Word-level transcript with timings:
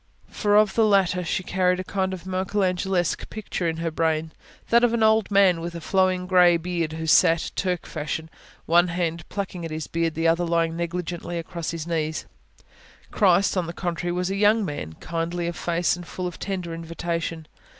For 0.31 0.55
of 0.55 0.73
the 0.73 0.83
latter 0.83 1.23
she 1.23 1.43
carried 1.43 1.79
a 1.79 1.83
kind 1.83 2.11
of 2.11 2.25
Michelangelesque 2.25 3.29
picture 3.29 3.67
in 3.67 3.77
her 3.77 3.91
brain: 3.91 4.31
that 4.71 4.83
of 4.83 4.95
an 4.95 5.03
old, 5.03 5.25
old 5.27 5.29
man 5.29 5.61
with 5.61 5.75
a 5.75 5.79
flowing 5.79 6.25
grey 6.25 6.57
beard, 6.57 6.93
who 6.93 7.05
sat, 7.05 7.51
Turk 7.55 7.85
fashion, 7.85 8.27
one 8.65 8.87
hand 8.87 9.29
plucking 9.29 9.63
at 9.63 9.69
this 9.69 9.85
beard, 9.85 10.15
the 10.15 10.27
other 10.27 10.43
lying 10.43 10.75
negligently 10.75 11.37
across 11.37 11.69
His 11.69 11.85
knees. 11.85 12.25
Christ, 13.11 13.55
on 13.55 13.67
the 13.67 13.73
contrary, 13.73 14.11
was 14.11 14.31
a 14.31 14.35
young 14.35 14.65
man, 14.65 14.93
kindly 14.93 15.45
of 15.45 15.55
face, 15.55 15.95
and 15.95 16.07
full 16.07 16.25
of 16.25 16.39
tender 16.39 16.73
invitation. 16.73 17.45